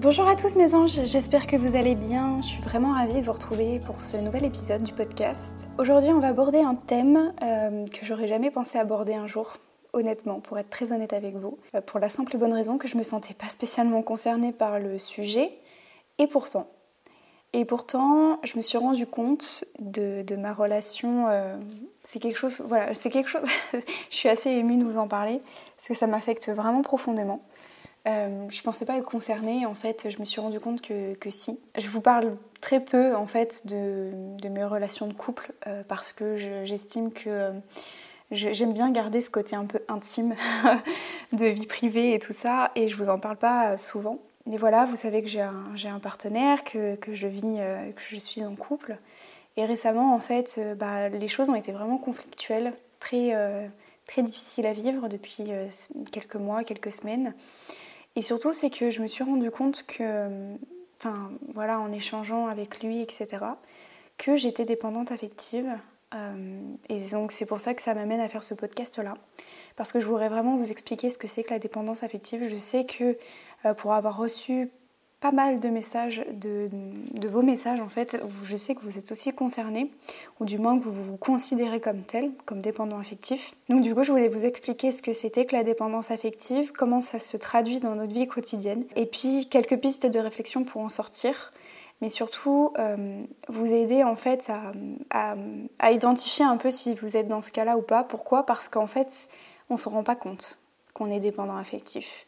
[0.00, 2.40] Bonjour à tous mes anges, j'espère que vous allez bien.
[2.40, 5.66] Je suis vraiment ravie de vous retrouver pour ce nouvel épisode du podcast.
[5.76, 9.56] Aujourd'hui, on va aborder un thème euh, que j'aurais jamais pensé aborder un jour.
[9.92, 12.86] Honnêtement, pour être très honnête avec vous, euh, pour la simple et bonne raison que
[12.86, 15.50] je me sentais pas spécialement concernée par le sujet,
[16.18, 16.68] et pourtant,
[17.54, 21.26] et pourtant, je me suis rendu compte de, ma relation.
[21.28, 21.56] Euh,
[22.02, 23.48] c'est quelque chose, voilà, c'est quelque chose.
[23.72, 25.40] je suis assez émue de vous en parler
[25.76, 27.42] parce que ça m'affecte vraiment profondément.
[28.06, 31.58] Euh, je pensais pas être concernée, en fait, je me suis rendu compte que, si.
[31.76, 36.36] Je vous parle très peu, en fait, de, mes relations de couple euh, parce que
[36.64, 37.52] j'estime que euh,
[38.30, 40.36] j'aime bien garder ce côté un peu intime
[41.32, 44.18] de vie privée et tout ça, et je vous en parle pas souvent.
[44.46, 48.54] Mais voilà, vous savez que j'ai un, partenaire, que, je vis, que je suis en
[48.54, 48.96] couple.
[49.58, 53.34] Et récemment, en fait, bah, les choses ont été vraiment conflictuelles, très,
[54.06, 55.50] très difficiles à vivre depuis
[56.12, 57.34] quelques mois, quelques semaines.
[58.16, 60.56] Et surtout, c'est que je me suis rendu compte que,
[60.98, 63.28] enfin, voilà, en échangeant avec lui, etc.,
[64.16, 65.68] que j'étais dépendante affective.
[66.14, 69.14] Euh, et donc, c'est pour ça que ça m'amène à faire ce podcast-là.
[69.76, 72.48] Parce que je voudrais vraiment vous expliquer ce que c'est que la dépendance affective.
[72.48, 73.16] Je sais que
[73.64, 74.70] euh, pour avoir reçu
[75.20, 76.68] pas mal de messages, de,
[77.26, 78.22] vos messages en fait.
[78.44, 79.90] Je sais que vous êtes aussi concernés,
[80.38, 83.52] ou du moins que vous vous considérez comme tel, comme dépendant affectif.
[83.68, 87.00] Donc du coup, je voulais vous expliquer ce que c'était que la dépendance affective, comment
[87.00, 90.88] ça se traduit dans notre vie quotidienne, et puis quelques pistes de réflexion pour en
[90.88, 91.52] sortir.
[92.00, 94.48] Mais surtout, euh, vous aider en fait
[95.10, 95.34] à,
[95.80, 98.04] à, identifier un peu si vous êtes dans ce cas-là ou pas.
[98.04, 98.46] Pourquoi?
[98.46, 99.28] Parce qu'en fait,
[99.68, 100.58] on ne se rend pas compte
[100.94, 102.24] qu'on est dépendant affectif.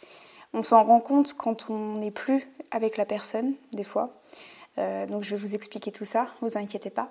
[0.53, 4.21] On s'en rend compte quand on n'est plus avec la personne, des fois.
[4.79, 7.11] Euh, donc je vais vous expliquer tout ça, vous inquiétez pas.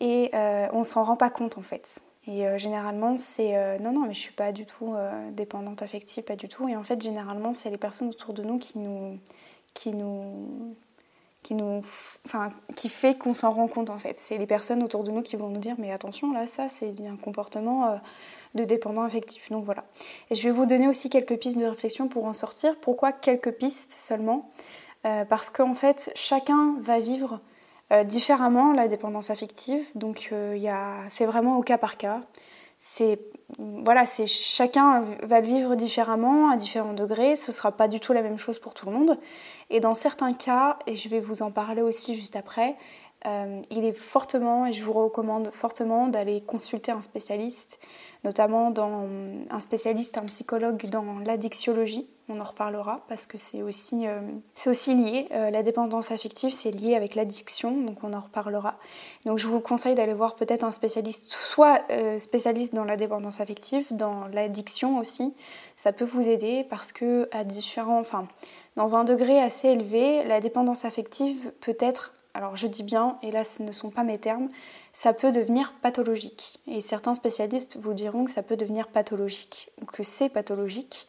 [0.00, 2.00] Et euh, on s'en rend pas compte en fait.
[2.26, 4.94] Et euh, généralement, c'est non, non, mais je suis pas du tout
[5.32, 6.68] dépendante affective, pas du tout.
[6.68, 9.18] Et en fait, généralement, c'est les personnes autour de nous qui nous,
[9.74, 10.76] qui nous,
[11.46, 11.82] qui nous,
[12.24, 14.18] enfin, qui fait qu'on s'en rend compte en fait.
[14.18, 16.92] C'est les personnes autour de nous qui vont nous dire, mais attention, là, ça, c'est
[17.06, 18.00] un comportement
[18.56, 19.48] de dépendant affectif.
[19.52, 19.84] Donc voilà.
[20.30, 22.74] Et je vais vous donner aussi quelques pistes de réflexion pour en sortir.
[22.80, 24.50] Pourquoi quelques pistes seulement?
[25.06, 27.40] Euh, Parce qu'en fait, chacun va vivre
[27.92, 29.84] euh, différemment la dépendance affective.
[29.94, 30.58] Donc euh,
[31.10, 32.22] c'est vraiment au cas par cas.
[32.78, 33.18] C'est
[33.58, 37.36] voilà, c'est chacun va le vivre différemment à différents degrés.
[37.36, 39.18] Ce sera pas du tout la même chose pour tout le monde.
[39.70, 42.76] Et dans certains cas, et je vais vous en parler aussi juste après,
[43.24, 47.78] il est fortement, et je vous recommande fortement d'aller consulter un spécialiste
[48.26, 49.08] notamment dans
[49.50, 52.08] un spécialiste, un psychologue dans l'addictiologie.
[52.28, 54.20] On en reparlera parce que c'est aussi, euh,
[54.88, 55.28] lié.
[55.30, 58.78] Euh, la dépendance affective, c'est lié avec l'addiction, donc on en reparlera.
[59.24, 63.40] Donc je vous conseille d'aller voir peut-être un spécialiste, soit euh, spécialiste dans la dépendance
[63.40, 65.34] affective, dans l'addiction aussi.
[65.76, 68.26] Ça peut vous aider parce que à différents, enfin,
[68.74, 73.30] dans un degré assez élevé, la dépendance affective peut être alors je dis bien, et
[73.30, 74.50] là ce ne sont pas mes termes,
[74.92, 76.60] ça peut devenir pathologique.
[76.66, 81.08] Et certains spécialistes vous diront que ça peut devenir pathologique, ou que c'est pathologique,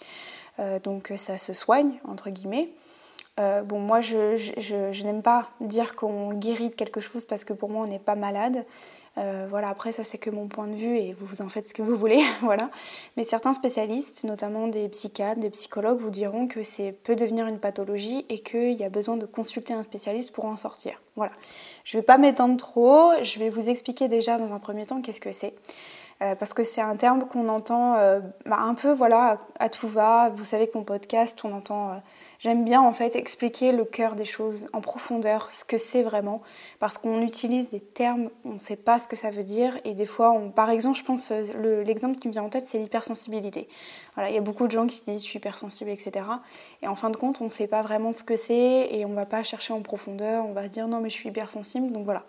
[0.59, 2.69] euh, donc ça se soigne, entre guillemets.
[3.39, 7.85] Euh, bon, moi je n'aime pas dire qu'on guérit quelque chose parce que pour moi
[7.85, 8.65] on n'est pas malade.
[9.17, 11.73] Euh, voilà, après ça c'est que mon point de vue et vous en faites ce
[11.73, 12.69] que vous voulez, voilà.
[13.15, 17.59] Mais certains spécialistes, notamment des psychiatres, des psychologues, vous diront que c'est peut devenir une
[17.59, 21.01] pathologie et qu'il y a besoin de consulter un spécialiste pour en sortir.
[21.15, 21.31] Voilà.
[21.83, 25.01] Je ne vais pas m'étendre trop, je vais vous expliquer déjà dans un premier temps
[25.01, 25.53] qu'est-ce que c'est.
[26.21, 29.87] Euh, parce que c'est un terme qu'on entend euh, bah, un peu voilà à, tout
[29.87, 30.29] va.
[30.29, 32.01] Vous savez que mon podcast, on entend
[32.39, 36.43] J'aime bien en fait expliquer le cœur des choses en profondeur, ce que c'est vraiment,
[36.79, 39.95] parce qu'on utilise des termes, on ne sait pas ce que ça veut dire, et
[39.95, 43.67] des fois, par exemple, je pense euh, l'exemple qui me vient en tête, c'est l'hypersensibilité.
[44.13, 46.25] Voilà, il y a beaucoup de gens qui disent je suis hypersensible, etc.
[46.83, 49.09] Et en fin de compte, on ne sait pas vraiment ce que c'est, et on
[49.09, 51.91] ne va pas chercher en profondeur, on va se dire non mais je suis hypersensible,
[51.91, 52.23] donc voilà.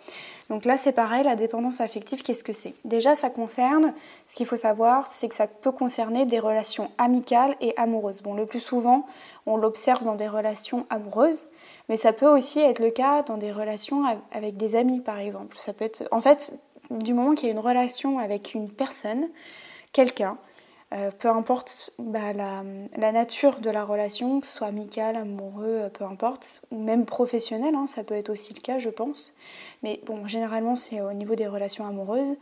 [0.49, 2.75] Donc là, c'est pareil, la dépendance affective, qu'est-ce que c'est?
[2.85, 3.93] Déjà, ça concerne,
[4.27, 8.23] ce qu'il faut savoir, c'est que ça peut concerner des relations amicales et amoureuses.
[8.23, 9.07] Bon, le plus souvent,
[9.45, 11.47] on l'observe dans des relations amoureuses,
[11.91, 15.57] mais ça peut aussi être le cas dans des relations avec des amis, par exemple.
[15.59, 16.59] Ça peut être, en fait,
[16.91, 19.29] du moment qu'il y a une relation avec une personne,
[19.93, 20.39] quelqu'un,
[20.95, 22.63] Euh, peu importe bah, la,
[23.13, 27.75] nature de la relation, que ce soit amicale, amoureux, euh, peu importe, ou même professionnel,
[27.75, 29.35] hein, ça peut être aussi le cas, je pense.
[29.83, 32.37] Mais bon, généralement, c'est au niveau des relations amoureuses.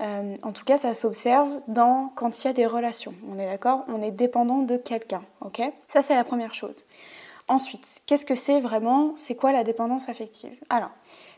[0.00, 3.14] Euh, en tout cas, ça s'observe dans quand il y a des relations.
[3.30, 3.84] On est d'accord?
[3.86, 5.62] On est dépendant de quelqu'un, ok?
[5.86, 6.84] Ça, c'est la première chose.
[7.46, 9.12] Ensuite, qu'est-ce que c'est vraiment?
[9.16, 10.56] C'est quoi la dépendance affective?
[10.70, 10.90] Alors,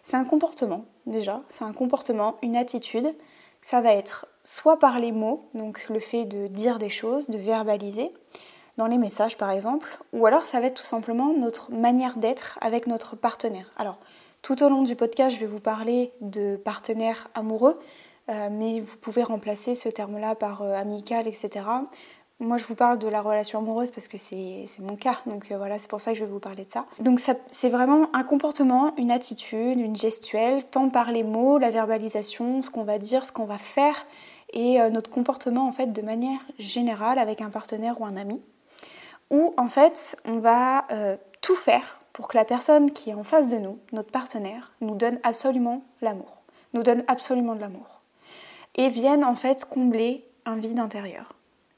[0.03, 1.43] c'est un comportement, déjà.
[1.51, 3.15] C'est un comportement, une attitude.
[3.61, 7.39] Ça va être soit par les mots, donc le fait de dire des choses, de
[7.39, 8.13] verbaliser,
[8.77, 12.59] dans les messages par exemple, ou alors ça va être tout simplement notre manière d'être
[12.61, 13.73] avec notre partenaire.
[13.77, 13.99] Alors,
[14.43, 17.79] tout au long du podcast, je vais vous parler de partenaires amoureux,
[18.29, 21.65] euh, mais vous pouvez remplacer ce terme-là par euh, amical, etc.
[22.41, 25.57] Moi, je vous parle de la relation amoureuse parce que c'est mon cas, donc euh,
[25.57, 26.85] voilà, c'est pour ça que je vais vous parler de ça.
[26.99, 27.21] Donc,
[27.51, 32.71] c'est vraiment un comportement, une attitude, une gestuelle, tant par les mots, la verbalisation, ce
[32.71, 34.05] qu'on va dire, ce qu'on va faire,
[34.53, 38.41] et euh, notre comportement en fait de manière générale avec un partenaire ou un ami,
[39.31, 43.25] où en fait on va euh, tout faire pour que la personne qui est en
[43.25, 46.43] face de nous, notre partenaire, nous donne absolument l'amour,
[46.73, 48.01] nous donne absolument de l'amour,
[48.77, 51.35] et vienne en fait combler un vide intérieur.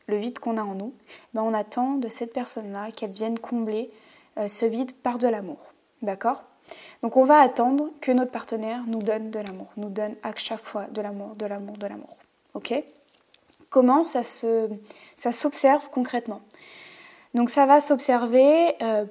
[0.08, 0.92] Le vide qu'on a en nous,
[1.34, 3.90] ben on attend de cette personne-là qu'elle vienne combler
[4.38, 5.58] euh, ce vide par de l'amour.
[6.02, 6.44] D'accord?
[7.02, 10.64] Donc on va attendre que notre partenaire nous donne de l'amour, nous donne à chaque
[10.64, 12.15] fois de l'amour, de l'amour, de l'amour.
[12.56, 12.72] Ok
[13.68, 14.70] Comment ça se,
[15.30, 16.40] s'observe concrètement?
[17.34, 19.04] Donc ça va s'observer euh,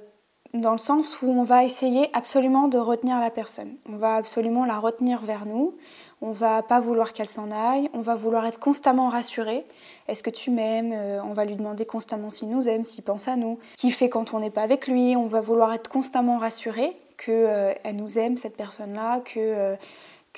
[0.56, 3.76] dans le sens où on va essayer absolument de retenir la personne.
[3.88, 5.76] On va absolument la retenir vers nous.
[6.22, 7.88] On va pas vouloir qu'elle s'en aille.
[7.94, 9.64] On va vouloir être constamment rassuré.
[10.08, 10.94] Est-ce que tu m'aimes?
[10.94, 13.60] Euh, On va lui demander constamment s'il nous aime, s'il pense à nous.
[13.78, 15.16] Qui fait quand on n'est pas avec lui?
[15.16, 19.78] On va vouloir être constamment rassuré qu'elle euh, nous aime cette personne-là, que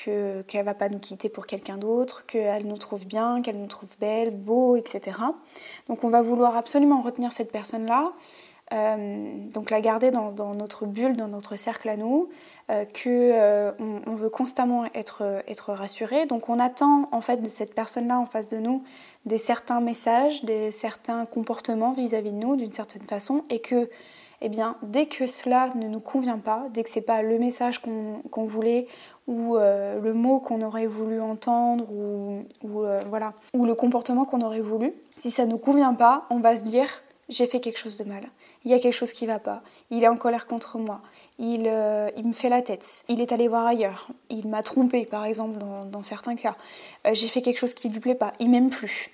[0.03, 3.67] qu'elle ne va pas nous quitter pour quelqu'un d'autre, qu'elle nous trouve bien, qu'elle nous
[3.67, 5.17] trouve belle, beau, etc.
[5.89, 8.13] Donc on va vouloir absolument retenir cette personne-là,
[8.73, 12.29] euh, donc la garder dans, notre bulle, dans notre cercle à nous,
[12.69, 16.25] euh, qu'on euh, on veut constamment être, être rassuré.
[16.25, 18.83] Donc on attend en fait de cette personne-là en face de nous
[19.25, 23.89] des certains messages, des certains comportements vis-à-vis de nous d'une certaine façon, et que
[24.41, 27.81] eh bien, dès que cela ne nous convient pas, dès que c'est pas le message
[27.81, 28.87] qu'on voulait
[29.27, 32.45] ou euh, le mot qu'on aurait voulu entendre ou,
[32.83, 36.39] euh, voilà ou le comportement qu'on aurait voulu, si ça ne nous convient pas, on
[36.39, 36.87] va se dire
[37.29, 38.23] j'ai fait quelque chose de mal.
[38.63, 39.61] Il y a quelque chose qui va pas.
[39.91, 41.01] Il est en colère contre moi.
[41.39, 43.03] Il, euh, me fait la tête.
[43.09, 44.07] Il est allé voir ailleurs.
[44.29, 46.55] Il m'a trompé, par exemple, dans, dans certains cas.
[47.11, 48.31] j'ai fait quelque chose qui lui plaît pas.
[48.39, 49.11] Il m'aime plus.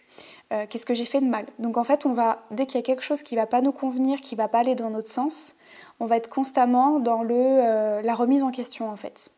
[0.70, 1.48] Qu'est-ce que j'ai fait de mal?
[1.58, 3.72] Donc en fait, on va dès qu'il y a quelque chose qui va pas nous
[3.72, 5.56] convenir, qui va pas aller dans notre sens,
[6.00, 9.32] on va être constamment dans le, la remise en question en fait.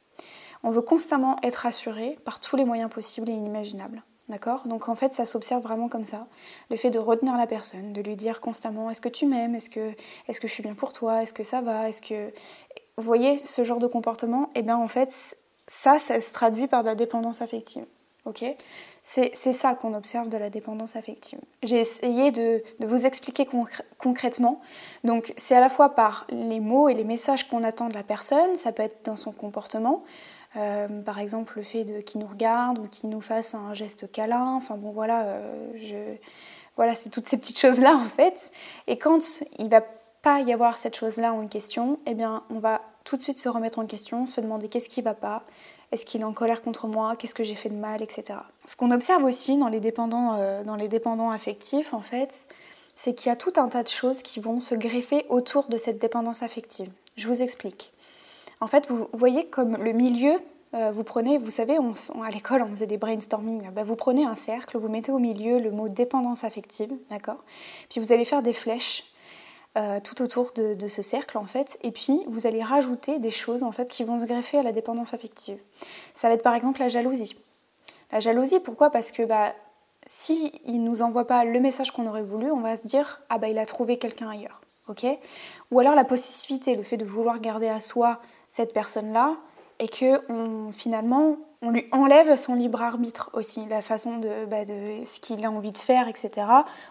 [0.63, 4.03] On veut constamment être rassuré par tous les moyens possibles et inimaginables.
[4.27, 4.67] D'accord?
[4.67, 6.25] Donc en fait, ça s'observe vraiment comme ça.
[6.71, 9.53] Le fait de retenir la personne, de lui dire constamment est-ce que tu m'aimes?
[9.53, 9.91] Est-ce que,
[10.27, 11.21] est que je suis bien pour toi?
[11.21, 11.89] Est-ce que ça va?
[11.89, 12.33] Est-ce que.
[12.97, 14.49] Vous voyez ce genre de comportement?
[14.55, 15.37] Eh bien en fait,
[15.67, 17.85] ça, ça se traduit par de la dépendance affective.
[18.25, 18.43] Ok?
[19.03, 21.37] C'est ça qu'on observe de la dépendance affective.
[21.61, 23.47] J'ai essayé de, vous expliquer
[23.99, 24.61] concrètement.
[25.03, 28.01] Donc c'est à la fois par les mots et les messages qu'on attend de la
[28.01, 30.03] personne, ça peut être dans son comportement,
[30.57, 34.11] euh, par exemple, le fait de qu'il nous regarde ou qu'il nous fasse un geste
[34.11, 34.53] câlin.
[34.55, 36.15] Enfin bon, voilà, euh,
[36.75, 38.51] voilà, c'est toutes ces petites choses-là en fait.
[38.87, 39.81] Et quand il va
[40.21, 43.47] pas y avoir cette chose-là en question, eh bien, on va tout de suite se
[43.47, 45.43] remettre en question, se demander qu'est-ce qui va pas,
[45.91, 48.39] est-ce qu'il est en colère contre moi, qu'est-ce que j'ai fait de mal, etc.
[48.65, 52.49] Ce qu'on observe aussi dans les dépendants, euh, dans les dépendants affectifs, en fait,
[52.95, 55.77] c'est qu'il y a tout un tas de choses qui vont se greffer autour de
[55.77, 56.89] cette dépendance affective.
[57.17, 57.93] Je vous explique.
[58.61, 60.39] En fait, vous voyez comme le milieu,
[60.73, 61.77] euh, vous prenez, vous savez,
[62.23, 65.59] à l'école on faisait des brainstorming, bah, vous prenez un cercle, vous mettez au milieu
[65.59, 67.43] le mot dépendance affective, d'accord?
[67.89, 69.05] Puis vous allez faire des flèches
[69.77, 73.63] euh, tout autour de, ce cercle en fait, et puis vous allez rajouter des choses
[73.63, 75.59] en fait qui vont se greffer à la dépendance affective.
[76.13, 77.35] Ça va être par exemple la jalousie.
[78.11, 78.89] La jalousie, pourquoi?
[78.89, 79.53] Parce que bah,
[80.07, 83.37] si il nous envoie pas le message qu'on aurait voulu, on va se dire ah
[83.37, 85.05] bah il a trouvé quelqu'un ailleurs, ok?
[85.71, 88.21] Ou alors la possessivité, le fait de vouloir garder à soi
[88.55, 89.35] cette personne-là
[89.79, 90.21] et que
[90.71, 95.43] finalement on lui enlève son libre arbitre aussi, la façon de, bah, de ce qu'il
[95.45, 96.47] a envie de faire, etc.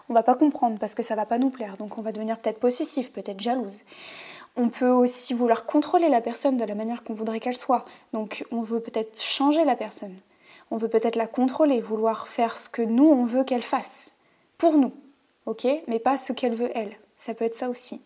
[0.07, 2.37] On va pas comprendre parce que ça va pas nous plaire, donc on va devenir
[2.37, 3.79] peut-être possessif, peut-être jalouse.
[4.55, 8.45] On peut aussi vouloir contrôler la personne de la manière qu'on voudrait qu'elle soit, donc
[8.51, 10.13] on veut peut-être changer la personne.
[10.69, 14.15] On veut peut-être la contrôler, vouloir faire ce que nous on veut qu'elle fasse,
[14.59, 14.93] pour nous,
[15.47, 15.65] ok?
[15.87, 16.95] Mais pas ce qu'elle veut elle.
[17.17, 18.01] Ça peut être ça aussi.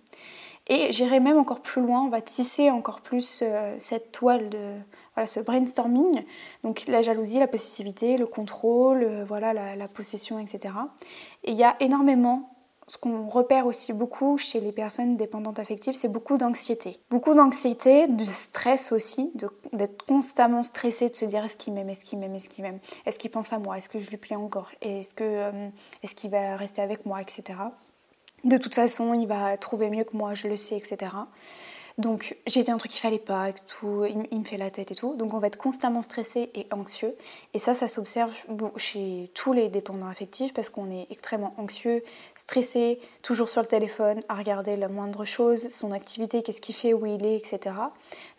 [0.70, 4.76] Et j'irai même encore plus loin, on va tisser encore plus euh, cette toile de,
[5.16, 6.24] voilà, ce brainstorming.
[6.64, 10.76] Donc la jalousie, la possessivité, le contrôle, euh, voilà, la, possession, etc.
[11.44, 12.56] Et il y a énormément
[12.88, 17.00] ce qu'on repère aussi beaucoup chez les personnes dépendantes affectives, c'est beaucoup d'anxiété.
[17.10, 19.32] Beaucoup d'anxiété, de stress aussi,
[19.74, 22.80] d'être constamment stressé, de se dire est-ce qu'il m'aime, est-ce qu'il m'aime, est-ce qu'il m'aime,
[23.06, 25.70] est-ce qu'il pense à moi, est-ce que je lui plais encore, est-ce que euh,
[26.02, 27.60] est-ce qu'il va rester avec moi, etc.
[28.44, 31.12] De toute façon, il va trouver mieux que moi, je le sais, etc.
[32.00, 34.96] Donc j'ai dit un truc qu'il fallait pas, tout, il, me fait la tête et
[34.96, 35.16] tout.
[35.16, 37.14] Donc on va être constamment stressé et anxieux.
[37.54, 38.34] Et ça, ça s'observe
[38.78, 42.02] chez tous les dépendants affectifs parce qu'on est extrêmement anxieux,
[42.36, 46.94] stressé, toujours sur le téléphone, à regarder la moindre chose, son activité, qu'est-ce qu'il fait,
[46.94, 47.76] où il est, etc.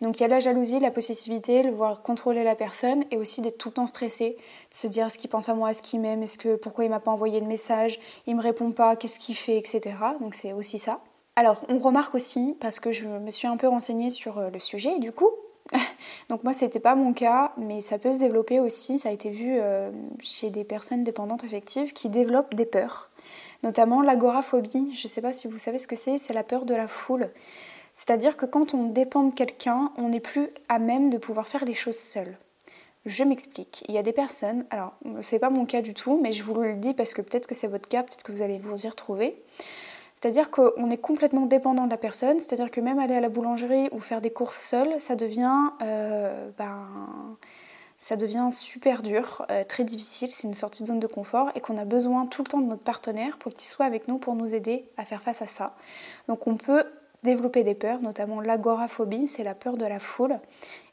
[0.01, 3.41] Donc il y a la jalousie, la possessivité, le voir contrôler la personne et aussi
[3.41, 4.37] d'être tout le temps stressé,
[4.71, 6.89] de se dire ce qu'il pense à moi, est-ce qu'il m'aime, est-ce que pourquoi il
[6.89, 9.81] m'a pas envoyé de message, il me répond pas, qu'est-ce qu'il fait, etc.
[10.19, 10.99] Donc c'est aussi ça.
[11.35, 14.59] Alors, on remarque aussi, parce que je me suis un peu renseignée sur euh, le
[14.59, 15.29] sujet, du coup,
[16.29, 19.29] donc moi c'était pas mon cas, mais ça peut se développer aussi, ça a été
[19.29, 23.09] vu euh, chez des personnes dépendantes affectives qui développent des peurs,
[23.63, 24.93] notamment l'agoraphobie.
[24.93, 27.29] Je sais pas si vous savez ce que c'est, c'est la peur de la foule.
[27.93, 31.65] C'est-à-dire que quand on dépend de quelqu'un, on n'est plus à même de pouvoir faire
[31.65, 32.37] les choses seul.
[33.05, 33.83] Je m'explique.
[33.87, 36.53] Il y a des personnes, alors c'est pas mon cas du tout, mais je vous
[36.55, 38.89] le dis parce que peut-être que c'est votre cas, peut-être que vous allez vous y
[38.89, 39.41] retrouver.
[40.21, 43.89] C'est-à-dire qu'on est complètement dépendant de la personne, c'est-à-dire que même aller à la boulangerie
[43.91, 46.87] ou faire des courses seul, ça devient, euh, ben,
[47.97, 51.59] ça devient super dur, euh, très difficile, c'est une sortie de zone de confort et
[51.59, 54.35] qu'on a besoin tout le temps de notre partenaire pour qu'il soit avec nous pour
[54.35, 55.75] nous aider à faire face à ça.
[56.27, 56.83] Donc on peut
[57.23, 60.37] développer des peurs, notamment l'agoraphobie, c'est la peur de la foule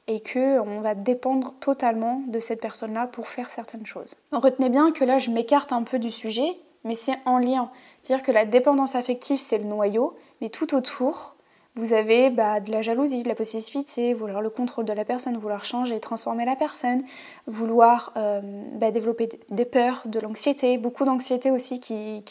[0.06, 4.16] et qu'on va dépendre totalement de cette personne-là pour faire certaines choses.
[4.32, 7.70] Retenez bien que là je m'écarte un peu du sujet, mais c'est en lien.
[8.02, 11.36] C'est-à-dire que la dépendance affective, c'est le noyau, mais tout autour,
[11.78, 15.36] vous avez bah, de la jalousie, de la possessivité, vouloir le contrôle de la personne,
[15.36, 17.04] vouloir changer, transformer la personne,
[17.46, 18.40] vouloir euh,
[18.74, 22.24] bah, développer des peurs, de l'anxiété, beaucoup d'anxiété aussi qui,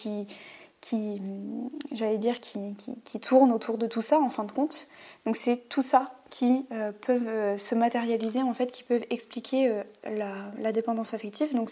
[0.82, 1.22] qui,
[1.94, 4.89] j'allais dire, qui, tourne autour de tout ça en fin de compte.
[5.25, 9.82] Donc c'est tout ça qui euh, peuvent euh, se matérialiser en fait, qui peuvent expliquer
[10.04, 11.56] la, la, dépendance affective.
[11.56, 11.70] Donc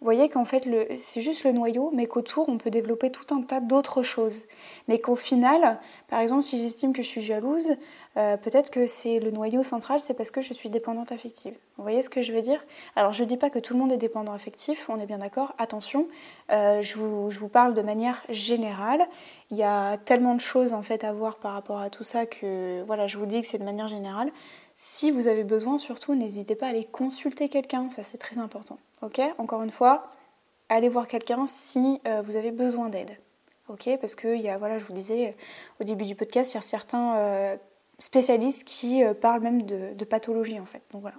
[0.00, 0.66] vous voyez qu'en fait,
[0.96, 4.46] c'est juste le noyau, mais qu'autour, on peut développer tout un tas d'autres choses.
[4.88, 5.78] Mais qu'au final,
[6.08, 7.76] par exemple, si j'estime que je suis jalouse,
[8.16, 11.52] euh, peut-être que c'est le noyau central, c'est parce que je suis dépendante affective.
[11.76, 12.64] Vous voyez ce que je veux dire?
[12.96, 15.18] Alors, je ne dis pas que tout le monde est dépendant affectif, on est bien
[15.18, 15.54] d'accord.
[15.58, 16.08] Attention,
[16.50, 19.06] euh, je, vous, je, vous, parle de manière générale.
[19.50, 22.24] Il y a tellement de choses en fait à voir par rapport à tout ça
[22.24, 24.32] que voilà, je vous dis que c'est de manière générale.
[24.82, 28.78] Si vous avez besoin, surtout, n'hésitez pas à aller consulter quelqu'un, ça c'est très important.
[29.02, 29.20] Ok?
[29.36, 30.10] Encore une fois,
[30.70, 33.10] allez voir quelqu'un si euh, vous avez besoin d'aide.
[33.68, 33.90] Ok?
[34.00, 35.36] Parce que voilà, je vous disais
[35.82, 37.56] au début du podcast, il y a certains euh,
[37.98, 40.80] spécialistes qui euh, parlent même de, de, pathologie en fait.
[40.92, 41.16] Donc voilà.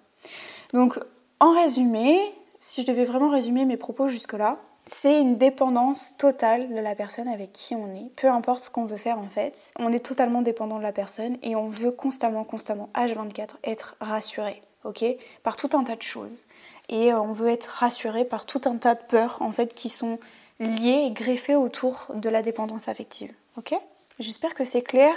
[0.74, 0.98] Donc
[1.40, 2.20] en résumé,
[2.58, 7.28] si je devais vraiment résumer mes propos jusque-là, c'est une dépendance totale de la personne
[7.28, 8.10] avec qui on est.
[8.16, 11.38] Peu importe ce qu'on veut faire en fait, on est totalement dépendant de la personne
[11.44, 15.06] et on veut constamment, constamment, H24, être rassuré, ok?
[15.44, 16.48] Par tout un tas de choses.
[16.90, 19.90] Et euh, on veut être rassuré par tout un tas de peurs en fait qui
[19.90, 20.20] sont
[20.60, 23.76] liées et greffées autour de la dépendance affective, ok?
[24.20, 25.16] J'espère que c'est clair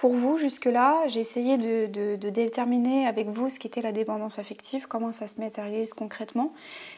[0.00, 5.12] pour vous, jusque-là, j'ai essayé de, déterminer avec vous ce qu'était la dépendance affective, comment
[5.12, 6.54] ça se matérialise concrètement.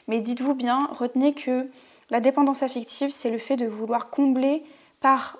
[0.07, 1.69] Mais dites-vous bien, retenez que
[2.13, 4.63] la dépendance affective, c'est le fait de vouloir combler
[5.01, 5.39] par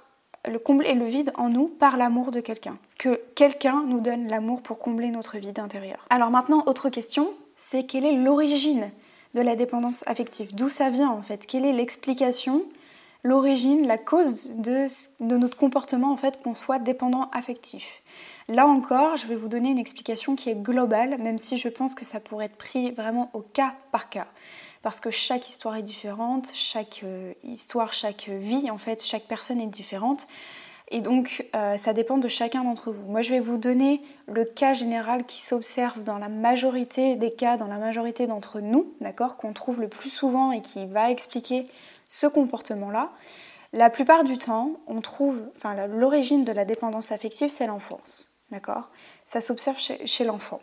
[0.49, 2.79] le combler le vide en nous par l'amour de quelqu'un.
[2.99, 6.07] Que quelqu'un nous donne l'amour pour combler notre vide intérieur.
[6.09, 8.91] Alors maintenant, autre question, c'est quelle est l'origine
[9.35, 10.55] de la dépendance affective?
[10.55, 11.47] D'où ça vient en fait?
[11.47, 12.65] Quelle est l'explication,
[13.23, 14.87] l'origine, la cause de,
[15.21, 17.85] de, notre comportement en fait qu'on soit dépendant affectif?
[18.49, 21.95] Là encore, je vais vous donner une explication qui est globale, même si je pense
[21.95, 24.27] que ça pourrait être pris vraiment au cas par cas
[24.83, 29.61] parce que chaque histoire est différente, chaque euh, histoire, chaque vie, en fait, chaque personne
[29.61, 30.27] est différente.
[30.89, 33.07] Et donc, euh, ça dépend de chacun d'entre vous.
[33.07, 37.57] Moi, je vais vous donner le cas général qui s'observe dans la majorité des cas,
[37.57, 41.67] dans la majorité d'entre nous, d'accord, qu'on trouve le plus souvent et qui va expliquer
[42.09, 43.11] ce comportement-là.
[43.73, 48.91] La plupart du temps, on trouve, enfin, l'origine de la dépendance affective, c'est l'enfance, d'accord?
[49.25, 50.61] Ça s'observe chez, chez l'enfant.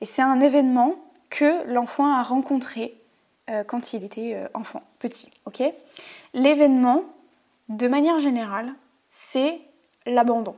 [0.00, 0.96] Et c'est un événement
[1.30, 3.00] que l'enfant a rencontré
[3.48, 5.30] euh, quand il était euh, enfant, petit.
[5.46, 5.62] ok?
[6.34, 7.04] L'événement,
[7.68, 8.74] de manière générale,
[9.08, 9.60] c'est
[10.06, 10.56] l'abandon.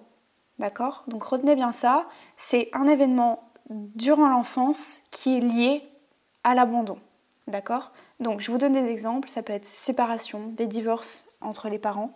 [0.58, 1.04] D'accord?
[1.06, 2.06] Donc retenez bien ça,
[2.36, 5.88] c'est un événement durant l'enfance qui est lié
[6.44, 6.98] à l'abandon.
[7.46, 7.92] D'accord?
[8.18, 12.12] Donc je vous donne des exemples, ça peut être séparation, des divorces entre les parents.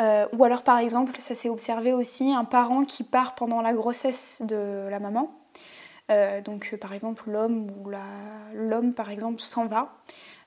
[0.00, 3.72] Euh, ou alors par exemple, ça s'est observé aussi, un parent qui part pendant la
[3.72, 5.37] grossesse de la maman
[6.44, 7.90] donc par exemple l'homme ou
[8.54, 9.92] l'homme par exemple s'en va.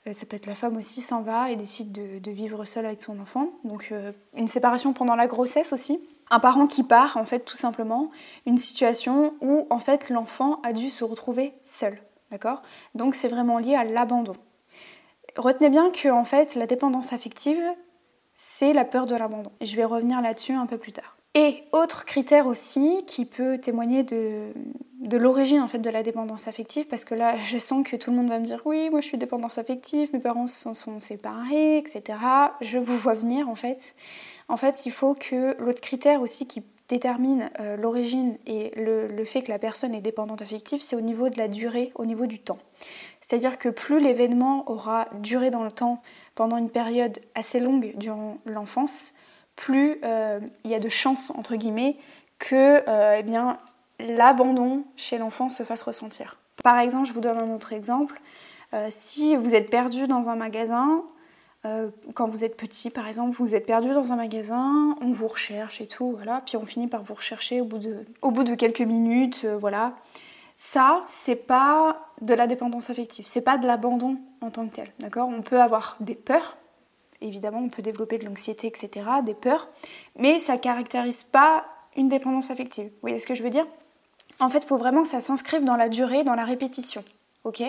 [0.06, 3.20] ça peut être la femme aussi s'en va et décide de, vivre seule avec son
[3.20, 3.50] enfant.
[3.63, 3.94] Donc
[4.36, 6.00] une séparation pendant la grossesse aussi.
[6.32, 8.10] Un parent qui part en fait tout simplement.
[8.46, 11.98] Une situation où en fait l'enfant a dû se retrouver seul.
[12.32, 12.62] D'accord?
[12.96, 14.36] Donc c'est vraiment lié à l'abandon.
[15.38, 17.63] Retenez bien que en fait la dépendance affective,
[18.36, 19.51] c'est la peur de l'abandon.
[19.62, 21.15] Je vais revenir là-dessus un peu plus tard.
[21.34, 24.52] Et autre critère aussi qui peut témoigner de,
[25.00, 28.12] de l'origine en fait de la dépendance affective, parce que là je sens que tout
[28.12, 31.00] le monde va me dire oui, moi je suis dépendance affective, mes parents sont, sont
[31.00, 32.20] séparés, etc.
[32.62, 33.96] Je vous vois venir en fait.
[34.50, 39.44] En fait, il faut que l'autre critère aussi qui détermine euh, l'origine et le, fait
[39.44, 42.38] que la personne est dépendante affective, c'est au niveau de la durée, au niveau du
[42.40, 42.60] temps.
[43.22, 46.02] C'est-à-dire que plus l'événement aura duré dans le temps
[46.36, 49.14] pendant une période assez longue durant l'enfance,
[49.55, 51.98] plus euh, il y a de chances, entre guillemets,
[52.39, 53.60] que euh, eh bien,
[54.00, 56.38] l'abandon chez l'enfant se fasse ressentir.
[56.63, 58.22] Par exemple, je vous donne un autre exemple.
[58.89, 61.03] si vous êtes perdu dans un magasin,
[61.65, 65.27] euh, quand vous êtes petit, par exemple, vous êtes perdu dans un magasin, on vous
[65.27, 68.43] recherche et tout, voilà, puis on finit par vous rechercher au bout de, au bout
[68.43, 69.93] de quelques minutes, euh, voilà.
[70.55, 74.91] Ça, c'est pas de la dépendance affective, c'est pas de l'abandon en tant que tel,
[75.00, 75.29] d'accord?
[75.29, 76.58] On peut avoir des peurs,
[77.22, 78.90] évidemment, on peut développer de l'anxiété, etc.,
[79.24, 79.70] des peurs,
[80.18, 82.86] mais ça caractérise pas une dépendance affective.
[82.86, 83.66] Vous voyez ce que je veux dire?
[84.40, 87.04] En fait, il faut vraiment que ça s'inscrive dans la durée, dans la répétition.
[87.44, 87.63] Ok?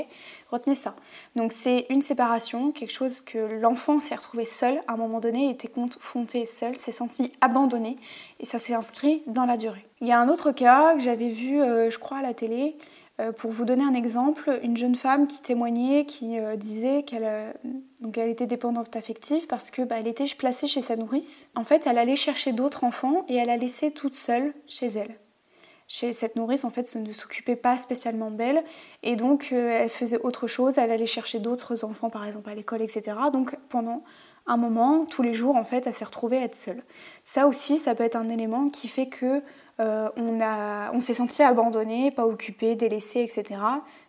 [0.50, 0.94] Retenez ça.
[1.34, 5.48] Donc c'est une séparation, quelque chose que l'enfant s'est retrouvé seul à un moment donné,
[5.48, 7.96] était confronté seul, s'est senti abandonné
[8.38, 9.86] et ça s'est inscrit dans la durée.
[10.02, 12.76] Il y a un autre cas que j'avais vu, euh, je crois, à la télé.
[13.20, 17.54] Euh, pour vous donner un exemple, une jeune femme qui témoignait, qui euh, disait qu'elle
[18.16, 21.48] elle était dépendante affective parce que bah, elle était placée chez sa nourrice.
[21.54, 25.18] En fait, elle allait chercher d'autres enfants et elle la laissait toute seule chez elle
[25.92, 28.64] chez cette nourrice, en fait, ne s'occupait pas spécialement d'elle.
[29.02, 30.78] Et donc, euh, elle faisait autre chose.
[30.78, 33.14] Elle allait chercher d'autres enfants, par exemple, à l'école, etc.
[33.30, 34.02] Donc, pendant
[34.46, 36.82] un moment, tous les jours, en fait, elle s'est retrouvée à être seule.
[37.24, 39.42] Ça aussi, ça peut être un élément qui fait que
[39.80, 40.38] euh, on,
[40.94, 43.60] on s'est senti abandonné, pas occupé, délaissé, etc.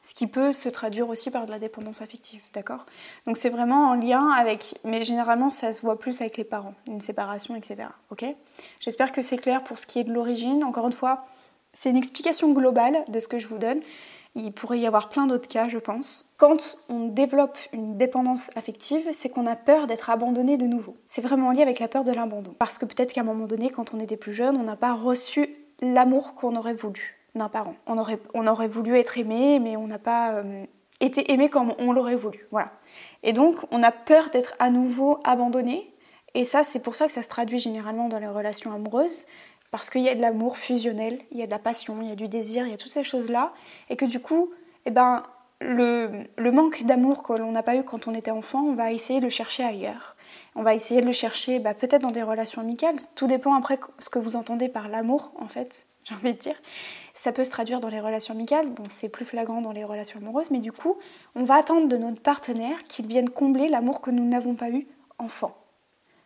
[0.03, 2.85] Ce qui peut se traduire aussi par de la dépendance affective, d'accord?
[3.25, 6.75] Donc c'est vraiment en lien avec, mais généralement ça se voit plus avec les parents,
[6.87, 7.89] une séparation, etc.
[8.11, 8.25] Ok?
[8.79, 10.63] J'espère que c'est clair pour ce qui est de l'origine.
[10.63, 11.25] Encore une fois,
[11.71, 13.79] c'est une explication globale de ce que je vous donne.
[14.35, 16.33] Il pourrait y avoir plein d'autres cas, je pense.
[16.37, 20.97] Quand on développe une dépendance affective, c'est qu'on a peur d'être abandonné de nouveau.
[21.07, 22.55] C'est vraiment lié avec la peur de l'abandon.
[22.57, 24.93] Parce que peut-être qu'à un moment donné, quand on était plus jeune, on n'a pas
[24.93, 27.75] reçu l'amour qu'on aurait voulu d'un parent.
[27.85, 30.65] On aurait, on aurait voulu être aimé, mais on n'a pas euh,
[30.99, 32.47] été aimé comme on l'aurait voulu.
[32.49, 32.71] Voilà.
[33.21, 35.93] Et donc, on a peur d'être à nouveau abandonné.
[36.33, 39.25] Et ça, c'est pour ça que ça se traduit généralement dans les relations amoureuses
[39.73, 42.11] parce qu'il y a de l'amour fusionnel, il y a de la passion, il y
[42.11, 43.53] a du désir, il y a toutes ces choses-là,
[43.89, 44.51] et que du coup,
[44.85, 45.23] eh ben,
[45.61, 49.19] le, manque d'amour que l'on n'a pas eu quand on était enfant, on va essayer
[49.19, 50.15] de le chercher ailleurs.
[50.53, 52.97] On va essayer de le chercher bah, peut-être dans des relations amicales.
[53.15, 56.61] Tout dépend après ce que vous entendez par l'amour, en fait, j'ai envie de dire.
[57.15, 60.19] Ça peut se traduire dans les relations amicales, bon, c'est plus flagrant dans les relations
[60.19, 60.99] amoureuses, mais du coup,
[61.33, 64.85] on va attendre de notre partenaire qu'il vienne combler l'amour que nous n'avons pas eu
[65.17, 65.62] enfant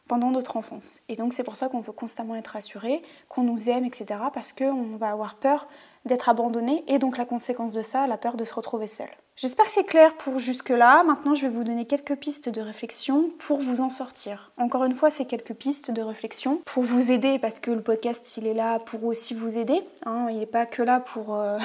[0.07, 0.99] pendant notre enfance.
[1.09, 4.19] Et donc c'est pour ça qu'on veut constamment être rassuré, qu'on nous aime, etc.
[4.33, 5.67] Parce qu'on va avoir peur
[6.05, 9.09] d'être abandonné et donc la conséquence de ça, la peur de se retrouver seul.
[9.35, 11.03] J'espère que c'est clair pour jusque-là.
[11.03, 14.51] Maintenant, je vais vous donner quelques pistes de réflexion pour vous en sortir.
[14.57, 18.35] Encore une fois, c'est quelques pistes de réflexion pour vous aider parce que le podcast,
[18.37, 19.81] il est là pour aussi vous aider.
[20.07, 20.27] Hein.
[20.31, 21.59] il n'est pas que là pour, euh,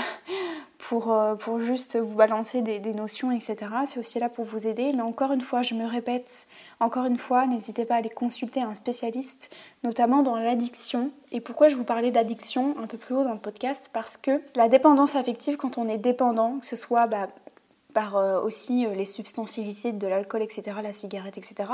[0.83, 3.57] pour, euh, pour juste vous balancer des, notions, etc.
[3.87, 4.93] C'est aussi là pour vous aider.
[4.95, 6.49] Mais encore une fois, je me répète,
[6.81, 11.13] encore une fois, n'hésitez pas à aller consulter un spécialiste, notamment dans l'addiction.
[11.31, 13.91] Et pourquoi je vous parlais d'addiction un peu plus haut dans le podcast?
[13.93, 17.29] Parce que la dépendance affective, quand on est dépendant, que ce soit bah,
[17.93, 21.71] par euh, aussi euh, les substances illicites, de l'alcool, etc., la cigarette, etc.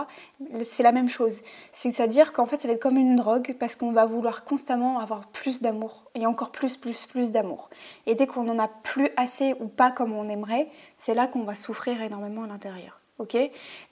[0.63, 1.43] C'est la même chose.
[1.73, 5.29] C'est-à-dire qu'en fait, ça va être comme une drogue parce qu'on va vouloir constamment avoir
[5.29, 7.71] plus d'amour et encore plus, plus, plus d'amour.
[8.07, 11.43] Et dès qu'on n'en a plus assez ou pas comme on aimerait, c'est là qu'on
[11.43, 12.98] va souffrir énormément à l'intérieur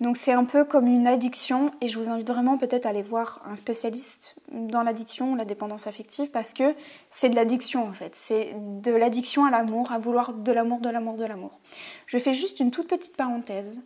[0.01, 3.03] Donc c'est un peu comme une addiction et je vous invite vraiment peut-être à aller
[3.03, 6.75] voir un spécialiste dans l'addiction, la dépendance affective, parce que
[7.11, 8.15] c'est de l'addiction en fait.
[8.15, 11.59] C'est de l'addiction à l'amour, à vouloir de l'amour, de l'amour, de l'amour.
[12.07, 13.81] Je fais juste une toute petite parenthèse,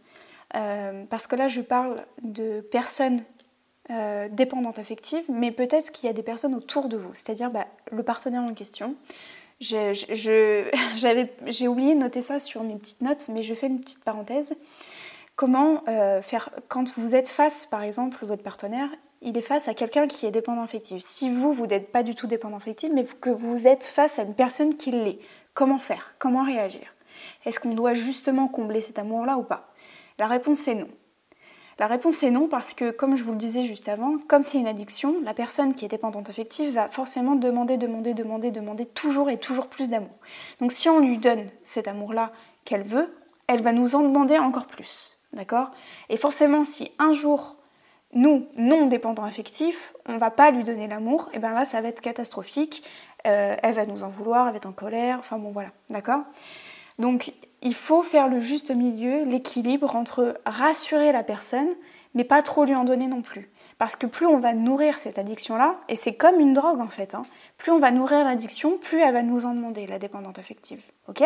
[0.57, 3.22] euh, parce que là je parle de personnes
[3.90, 7.66] euh, dépendantes affectives, mais peut-être qu'il y a des personnes autour de vous, c'est-à-dire bah,
[7.90, 8.94] le partenaire en question.
[9.61, 14.57] J'ai oublié de noter ça sur mes petites notes, mais je fais une petite parenthèse.
[15.40, 18.90] Comment euh, faire quand vous êtes face, par exemple, votre partenaire
[19.22, 21.03] il est face à quelqu'un qui est dépendant affectif.
[21.03, 24.24] Si vous, vous n'êtes pas du tout dépendant affectif, mais que vous êtes face à
[24.24, 25.18] une personne qui l'est,
[25.55, 26.12] comment faire?
[26.18, 26.94] Comment réagir?
[27.46, 29.72] Est-ce qu'on doit justement combler cet amour-là ou pas?
[30.18, 30.90] La réponse est non.
[31.79, 34.59] La réponse est non parce que, comme je vous le disais juste avant, comme c'est
[34.59, 39.31] une addiction, la personne qui est dépendante affective va forcément demander, demander, demander, demander toujours
[39.31, 40.18] et toujours plus d'amour.
[40.61, 42.31] Donc si on lui donne cet amour-là
[42.66, 43.11] qu'elle veut,
[43.46, 45.16] elle va nous en demander encore plus.
[45.33, 45.71] D'accord?
[46.09, 47.57] Et forcément, si un jour,
[48.12, 51.88] nous, non dépendants affectifs, on va pas lui donner l'amour, et bien là, ça va
[51.88, 52.83] être catastrophique.
[53.27, 55.71] Euh, elle va nous en vouloir, elle va être en colère, enfin bon, voilà.
[55.88, 56.23] D'accord?
[56.99, 61.69] Donc, il faut faire le juste milieu, l'équilibre entre rassurer la personne,
[62.14, 63.51] mais pas trop lui en donner non plus.
[63.79, 67.14] Parce que plus on va nourrir cette addiction-là, et c'est comme une drogue en fait,
[67.14, 67.23] hein,
[67.57, 70.83] plus on va nourrir l'addiction, plus elle va nous en demander, la dépendante affective.
[71.09, 71.23] Ok?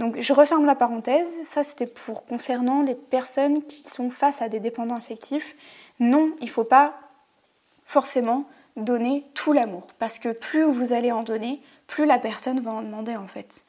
[0.00, 4.48] Donc je referme la parenthèse, ça c'était pour concernant les personnes qui sont face à
[4.48, 5.54] des dépendants affectifs.
[6.00, 6.94] Non, il ne faut pas
[7.84, 8.46] forcément
[8.78, 12.80] donner tout l'amour, parce que plus vous allez en donner, plus la personne va en
[12.80, 13.66] demander en fait.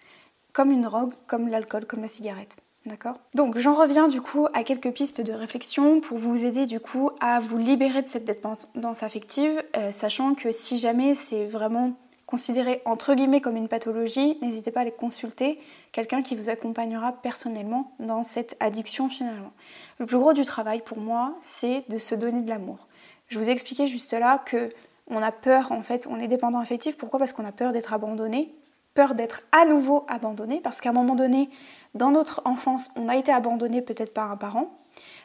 [0.54, 2.56] Comme une drogue, comme l'alcool, comme la cigarette.
[2.86, 3.18] D'accord?
[3.34, 7.12] Donc j'en reviens du coup à quelques pistes de réflexion pour vous aider du coup
[7.20, 11.92] à vous libérer de cette dépendance affective, euh, sachant que si jamais c'est vraiment
[12.32, 15.60] considéré entre guillemets comme une pathologie, n'hésitez pas à aller consulter
[15.92, 19.52] quelqu'un qui vous accompagnera personnellement dans cette addiction finalement.
[20.00, 22.88] Le plus gros du travail pour moi, c'est de se donner de l'amour.
[23.28, 24.72] Je vous ai expliqué juste là que
[25.08, 26.98] on a peur en fait, on est dépendant affectif.
[26.98, 27.20] Pourquoi?
[27.20, 28.56] Parce qu'on a peur d'être abandonné,
[28.94, 31.50] peur d'être à nouveau abandonné, parce qu'à un moment donné,
[31.96, 34.72] dans notre enfance, on a été abandonné peut-être par un parent,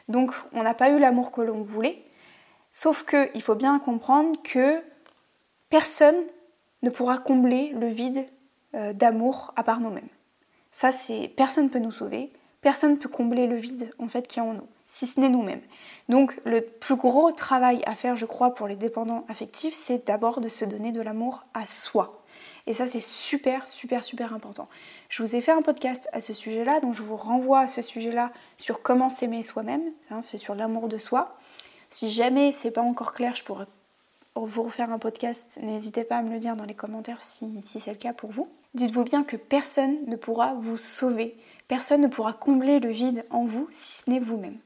[0.09, 2.03] donc on n'a pas eu l'amour que l'on voulait.
[2.73, 4.81] Sauf qu'il faut bien comprendre que
[5.69, 6.17] personne
[6.83, 8.25] ne pourra combler le vide
[8.75, 10.09] euh, d'amour à part nous-mêmes.
[10.71, 14.27] Ça, c'est personne ne peut nous sauver, personne ne peut combler le vide en fait
[14.27, 15.61] qui est en nous, si ce n'est nous-mêmes.
[16.09, 20.41] Donc, le plus gros travail à faire, je crois, pour les dépendants affectifs, c'est d'abord
[20.41, 22.23] de se donner de l'amour à soi.
[22.67, 24.67] Et ça, c'est super, super, super important.
[25.09, 27.81] Je vous ai fait un podcast à ce sujet-là, donc je vous renvoie à ce
[27.81, 29.83] sujet-là sur comment s'aimer soi-même.
[30.21, 31.37] C'est sur l'amour de soi.
[31.89, 33.67] Si jamais c'est pas encore clair, je pourrais
[34.45, 37.91] vous refaire un podcast, n'hésitez pas à me le dire dans les commentaires si, c'est
[37.91, 38.47] le cas pour vous.
[38.73, 41.35] Dites-vous bien que personne ne pourra vous sauver,
[41.67, 44.57] personne ne pourra combler le vide en vous si ce n'est vous-même.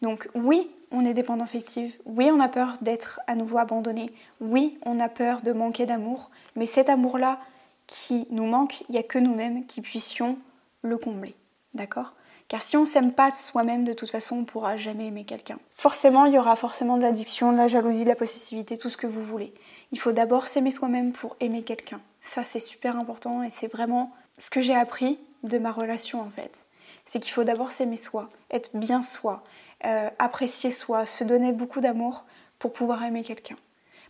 [0.00, 4.78] Donc oui, on est dépendant affectif, oui, on a peur d'être à nouveau abandonné, oui,
[4.84, 7.38] on a peur de manquer d'amour, mais cet amour-là
[7.86, 10.38] qui nous manque, il n'y a que nous-mêmes qui puissions
[10.82, 11.34] le combler.
[11.74, 12.14] D'accord?
[12.52, 15.58] Car si on s'aime pas soi-même, de toute façon, on pourra jamais aimer quelqu'un.
[15.74, 18.98] Forcément, il y aura forcément de l'addiction, de la jalousie, de la possessivité, tout ce
[18.98, 19.54] que vous voulez.
[19.90, 22.02] Il faut d'abord s'aimer soi-même pour aimer quelqu'un.
[22.20, 26.28] Ça, c'est super important et c'est vraiment ce que j'ai appris de ma relation en
[26.28, 26.66] fait.
[27.06, 29.42] C'est qu'il faut d'abord s'aimer soi, être bien soi,
[29.86, 32.26] euh, apprécier soi, se donner beaucoup d'amour
[32.58, 33.56] pour pouvoir aimer quelqu'un.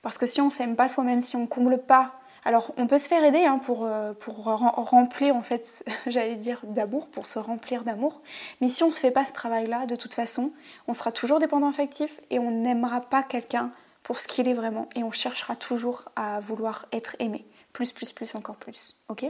[0.03, 3.07] Parce que si on s'aime pas soi-même, si on comble pas alors, on peut se
[3.07, 8.21] faire aider hein, pour, euh, remplir, en fait, j'allais dire d'amour, pour se remplir d'amour.
[8.61, 10.53] Mais si on ne se fait pas ce travail-là, de toute façon,
[10.89, 13.71] on sera toujours dépendant affectif et on n'aimera pas quelqu'un
[14.03, 14.89] pour ce qu'il est vraiment.
[14.97, 17.47] Et on cherchera toujours à vouloir être aimé.
[17.73, 19.01] Plus, plus, plus, encore plus.
[19.09, 19.25] Ok?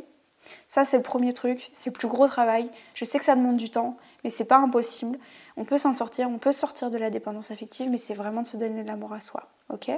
[0.68, 1.68] Ça, c'est le premier truc.
[1.74, 2.70] C'est le plus gros travail.
[2.94, 5.18] Je sais que ça demande du temps, mais c'est pas impossible.
[5.58, 8.48] On peut s'en sortir, on peut sortir de la dépendance affective, mais c'est vraiment de
[8.48, 9.50] se donner de l'amour à soi.
[9.68, 9.90] Ok?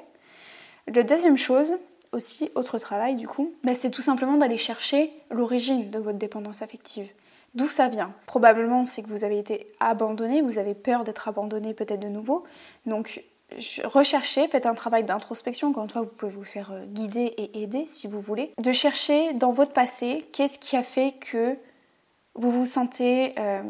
[0.89, 1.75] La deuxième chose,
[2.15, 6.63] aussi, autre travail du coup, bah, c'est tout simplement d'aller chercher l'origine de votre dépendance
[6.63, 7.09] affective.
[7.55, 8.13] D'où ça vient?
[8.27, 12.45] Probablement c'est que vous avez été abandonné, vous avez peur d'être abandonné peut-être de nouveau.
[12.87, 13.23] Donc
[13.85, 17.63] recherchez, faites un travail d'introspection, encore une fois vous pouvez vous faire euh, guider et
[17.63, 18.53] aider si vous voulez.
[18.59, 21.57] De chercher dans votre passé qu'est-ce qui a fait que
[22.35, 23.63] vous vous sentez euh,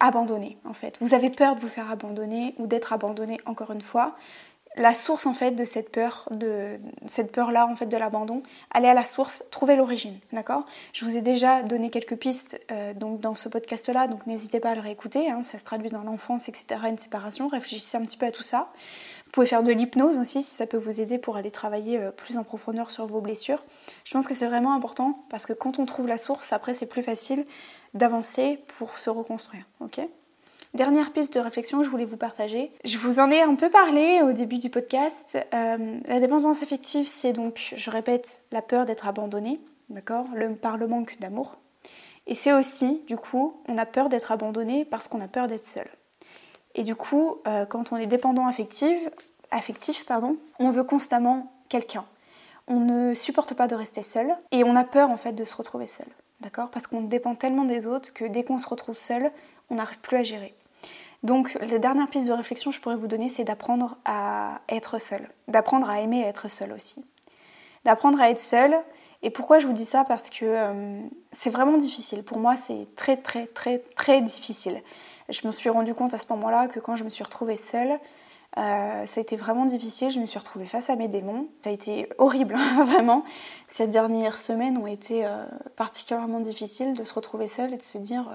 [0.00, 0.98] abandonné en fait.
[1.00, 4.16] Vous avez peur de vous faire abandonner ou d'être abandonné encore une fois
[4.78, 8.88] la source en fait de cette peur, de cette peur-là en fait de l'abandon, aller
[8.88, 10.64] à la source, trouver l'origine, d'accord?
[10.92, 14.70] Je vous ai déjà donné quelques pistes euh, donc dans ce podcast-là, donc n'hésitez pas
[14.70, 15.30] à le réécouter.
[15.30, 17.48] Hein, ça se traduit dans l'enfance, etc., une séparation.
[17.48, 18.70] Réfléchissez un petit peu à tout ça.
[19.26, 22.10] Vous pouvez faire de l'hypnose aussi si ça peut vous aider pour aller travailler euh,
[22.10, 23.64] plus en profondeur sur vos blessures.
[24.04, 26.86] Je pense que c'est vraiment important parce que quand on trouve la source, après c'est
[26.86, 27.46] plus facile
[27.94, 30.00] d'avancer pour se reconstruire, ok?
[30.74, 32.70] Dernière piste de réflexion que je voulais vous partager.
[32.84, 35.38] Je vous en ai un peu parlé au début du podcast.
[35.54, 40.26] Euh, la dépendance affective, c'est donc, je répète, la peur d'être abandonné, d'accord
[40.60, 41.56] Par le manque d'amour.
[42.26, 45.66] Et c'est aussi, du coup, on a peur d'être abandonné parce qu'on a peur d'être
[45.66, 45.88] seul.
[46.74, 49.08] Et du coup, euh, quand on est dépendant affectif,
[49.50, 52.04] affectif pardon, on veut constamment quelqu'un.
[52.66, 55.54] On ne supporte pas de rester seul et on a peur en fait de se
[55.54, 56.06] retrouver seul.
[56.40, 59.32] D'accord Parce qu'on dépend tellement des autres que dès qu'on se retrouve seul,
[59.70, 60.54] on n'arrive plus à gérer.
[61.22, 65.00] Donc la dernière piste de réflexion que je pourrais vous donner, c'est d'apprendre à être
[65.00, 67.04] seul, d'apprendre à aimer être seul aussi.
[67.84, 68.76] D'apprendre à être seul.
[69.22, 70.04] Et pourquoi je vous dis ça?
[70.04, 71.00] Parce que euh,
[71.32, 72.22] c'est vraiment difficile.
[72.22, 74.80] Pour moi, c'est très très très très difficile.
[75.28, 77.98] Je me suis rendu compte à ce moment-là que quand je me suis retrouvée seule,
[78.56, 81.48] euh, ça a été vraiment difficile, je me suis retrouvée face à mes démons.
[81.62, 83.24] Ça a été horrible, vraiment.
[83.66, 85.44] Ces dernières semaines ont été euh,
[85.76, 88.30] particulièrement difficiles de se retrouver seule et de se dire,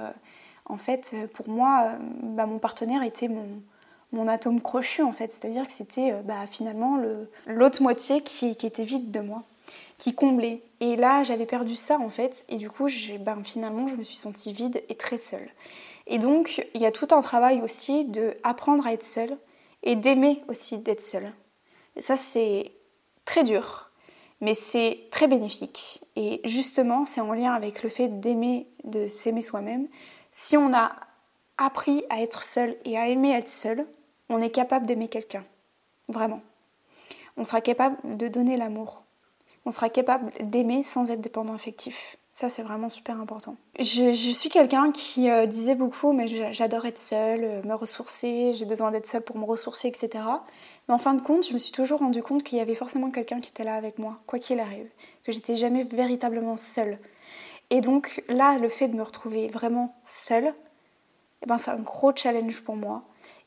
[0.65, 5.31] en fait, pour moi, bah, mon partenaire était mon, atome crochu, en fait.
[5.31, 6.97] C'est-à-dire que c'était bah, finalement
[7.47, 9.43] l'autre moitié qui, était vide de moi,
[9.97, 10.61] qui comblait.
[10.79, 12.45] Et là, j'avais perdu ça, en fait.
[12.49, 12.87] Et du coup,
[13.19, 15.49] bah, finalement, je me suis sentie vide et très seule.
[16.07, 19.37] Et donc, il y a tout un travail aussi de apprendre à être seule
[19.83, 21.31] et d'aimer aussi d'être seul.
[21.95, 22.71] Et ça, c'est
[23.25, 23.91] très dur,
[24.41, 26.03] mais c'est très bénéfique.
[26.15, 29.87] Et justement, c'est en lien avec le fait d'aimer, de s'aimer soi-même.
[30.35, 30.93] Si on a
[31.59, 33.85] appris à être seul et à aimer être seul,
[34.29, 35.45] on est capable d'aimer quelqu'un.
[36.07, 36.41] Vraiment.
[37.37, 39.03] On sera capable de donner l'amour.
[39.65, 42.17] On sera capable d'aimer sans être dépendant affectif.
[42.31, 43.57] Ça, c'est vraiment super important.
[43.77, 48.65] Je, suis quelqu'un qui euh, disait beaucoup, mais j'adore être seule, euh, me ressourcer, j'ai
[48.65, 50.23] besoin d'être seule pour me ressourcer, etc.
[50.87, 53.11] Mais en fin de compte, je me suis toujours rendu compte qu'il y avait forcément
[53.11, 54.89] quelqu'un qui était là avec moi, quoi qu'il arrive,
[55.23, 56.97] que j'étais jamais véritablement seule.
[57.73, 60.53] Et donc là, le fait de me retrouver vraiment seule,
[61.41, 63.01] eh ben, c'est un gros challenge pour moi.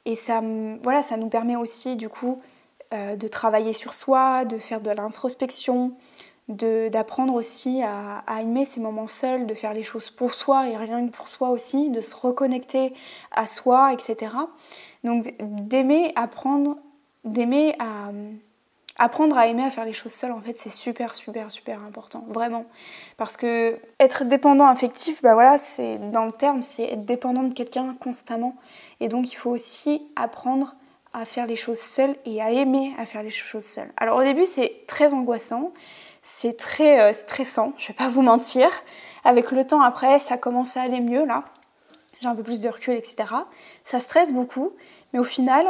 [0.04, 0.42] Et ça,
[0.82, 2.42] voilà, ça nous permet aussi, du coup,
[2.92, 5.92] euh, de travailler sur soi, de faire de l'introspection,
[6.48, 11.06] d'apprendre aussi à, aimer ces moments seuls, de faire les choses pour soi et rien
[11.06, 12.94] que pour soi aussi, de se reconnecter
[13.30, 14.34] à soi, etc.
[15.04, 16.78] Donc d'aimer, apprendre,
[17.22, 18.10] d'aimer à
[18.98, 22.24] apprendre à aimer à faire les choses seules, en fait, c'est super, super, super important,
[22.28, 22.66] vraiment.
[23.16, 27.54] Parce que être dépendant affectif, bah voilà, c'est dans le terme, c'est être dépendant de
[27.54, 28.56] quelqu'un constamment.
[29.00, 30.74] Et donc il faut aussi apprendre
[31.12, 33.92] à faire les choses seules et à aimer à faire les choses seules.
[33.96, 35.72] Alors au début, c'est très angoissant
[36.26, 38.68] c'est très euh, stressant, je vais pas vous mentir.
[39.24, 41.44] Avec le temps après, ça commence à aller mieux là.
[42.20, 43.16] J'ai un peu plus de recul, etc.
[43.84, 44.72] Ça stresse beaucoup,
[45.12, 45.66] mais au final,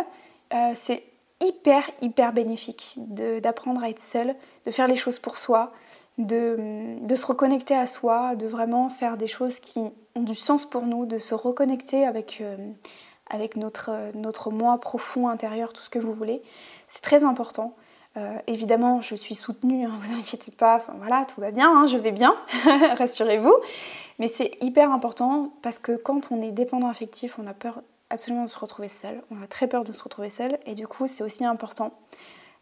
[0.54, 1.04] euh, c'est
[1.40, 5.72] hyper, hyper bénéfique d'apprendre à être seul, de faire les choses pour soi,
[6.18, 9.80] de, de, se reconnecter à soi, de vraiment faire des choses qui
[10.14, 12.56] ont du sens pour nous, de se reconnecter avec, euh,
[13.28, 16.42] avec notre, notre moi profond intérieur, tout ce que vous voulez.
[16.88, 17.74] C'est très important.
[18.16, 21.98] Euh, évidemment, je suis soutenue, hein, vous inquiétez pas, voilà, tout va bien, hein, je
[21.98, 22.34] vais bien,
[22.96, 23.54] rassurez-vous.
[24.18, 28.44] Mais c'est hyper important parce que quand on est dépendant affectif, on a peur absolument
[28.44, 31.06] de se retrouver seul, on a très peur de se retrouver seul, et du coup,
[31.06, 31.92] c'est aussi important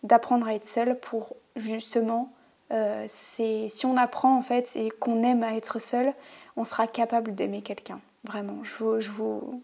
[0.02, 2.32] d'apprendre à être seul pour justement,
[2.72, 6.12] euh, si on apprend en fait et qu'on aime à être seul,
[6.56, 8.00] on sera capable d'aimer quelqu'un.
[8.24, 9.62] Vraiment, je vous,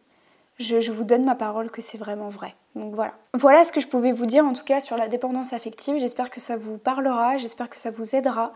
[0.58, 2.54] je, vous donne ma parole que c'est vraiment vrai.
[2.74, 3.14] Donc voilà.
[3.34, 5.98] Voilà ce que je pouvais vous dire en tout cas sur la dépendance affective.
[5.98, 8.52] J'espère que ça vous parlera, j'espère que ça vous aidera.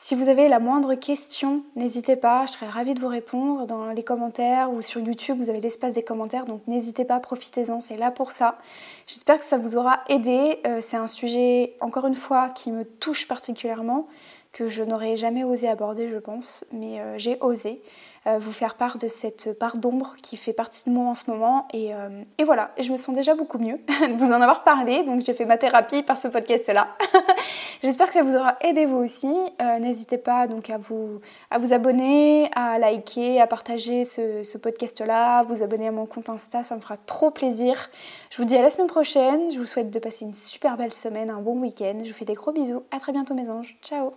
[0.00, 3.90] Si vous avez la moindre question, n'hésitez pas, je serais ravie de vous répondre dans
[3.90, 7.96] les commentaires ou sur YouTube, vous avez l'espace des commentaires, donc n'hésitez pas, profitez-en, c'est
[7.96, 8.58] là pour ça.
[9.08, 10.60] J'espère que ça vous aura aidé.
[10.68, 14.06] Euh, c'est un sujet, encore une fois, qui me touche particulièrement,
[14.52, 17.82] que je n'aurais jamais osé aborder, je pense, mais euh, j'ai osé.
[18.26, 21.30] Euh, vous faire part de cette part d'ombre qui fait partie de moi en ce
[21.30, 21.68] moment.
[21.72, 25.04] Et, euh, et voilà, je me sens déjà beaucoup mieux de vous en avoir parlé.
[25.04, 26.88] Donc j'ai fait ma thérapie par ce podcast-là.
[27.82, 29.32] J'espère que ça vous aura aidé vous aussi.
[29.62, 34.58] Euh, n'hésitez pas donc à vous, à vous abonner, à liker, à partager ce, ce
[34.58, 37.90] podcast-là, vous abonner à mon compte Insta, ça me fera trop plaisir.
[38.30, 39.50] Je vous dis à la semaine prochaine.
[39.52, 41.98] Je vous souhaite de passer une super belle semaine, un bon week-end.
[42.02, 42.82] Je vous fais des gros bisous.
[42.90, 43.76] À très bientôt mes anges.
[43.82, 44.12] Ciao